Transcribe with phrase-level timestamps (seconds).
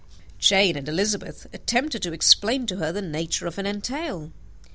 [0.39, 4.31] Jane and Elizabeth attempted to explain to her the nature of an entail.